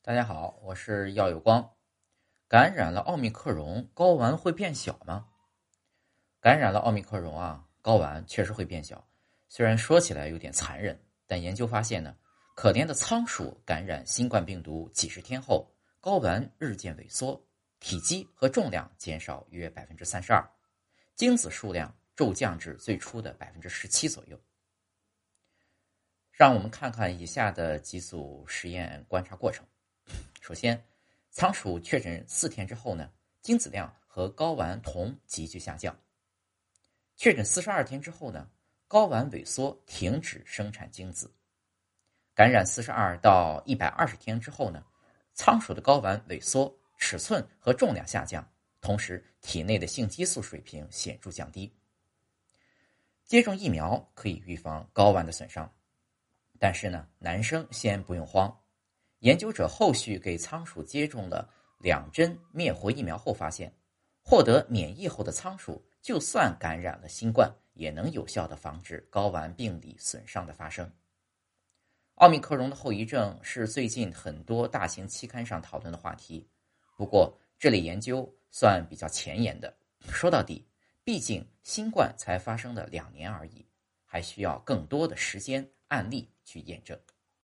[0.00, 1.74] 大家好，我是耀有光。
[2.46, 5.26] 感染了奥密克戎，睾丸会变小吗？
[6.40, 9.06] 感染了奥密克戎啊，睾丸确实会变小。
[9.48, 12.16] 虽然说起来有点残忍，但研究发现呢，
[12.54, 15.68] 可怜的仓鼠感染新冠病毒几十天后，
[16.00, 17.44] 睾丸日渐萎缩，
[17.80, 20.48] 体积和重量减少约百分之三十二，
[21.16, 24.40] 精子数量骤降至最初的百分之十七左右。
[26.30, 29.66] 让我们看看以下的几组实验观察过程。
[30.48, 30.82] 首先，
[31.30, 33.12] 仓鼠确诊四天之后呢，
[33.42, 35.94] 精子量和睾丸酮急剧下降。
[37.16, 38.48] 确诊四十二天之后呢，
[38.88, 41.30] 睾丸萎缩，停止生产精子。
[42.34, 44.82] 感染四十二到一百二十天之后呢，
[45.34, 51.70] 仓鼠的睾丸萎缩，尺寸和重量下降，同时体内的性激素水平显著降低。
[53.26, 55.70] 接种疫苗可以预防睾丸的损伤，
[56.58, 58.58] 但是呢，男生先不用慌。
[59.20, 63.72] 研究者后续给仓鼠接种了两针灭活疫苗后发现，
[64.22, 70.90] 获得免疫后的仓鼠，就算感染了新冠，也能有效的防止睾丸病理损伤的发生。
[72.16, 76.48] 奥密克戎的后遗症是最近很多大型期刊上讨论的话题，
[76.96, 79.76] 不过这类研究算比较前沿的。
[80.10, 80.68] 说到底，
[81.02, 83.66] 毕竟新冠才发生了两年而已，
[84.04, 86.98] 还需要更多的时间案例去验证。